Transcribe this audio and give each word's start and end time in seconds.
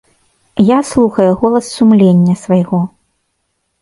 Я 0.69 0.77
слухаю 0.91 1.27
голас 1.41 1.69
сумлення 1.75 2.35
свайго. 2.45 2.81